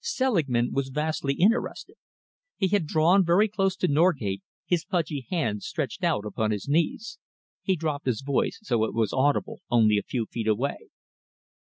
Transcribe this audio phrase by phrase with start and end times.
[0.00, 1.94] Selingman was vastly interested.
[2.56, 7.20] He had drawn very close to Norgate, his pudgy hands stretched out upon his knees.
[7.62, 10.88] He dropped his voice so that it was audible only a few feet away.